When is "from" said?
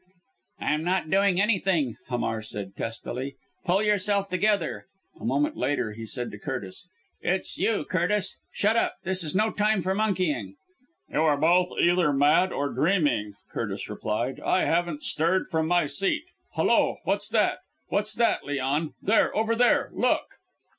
15.51-15.67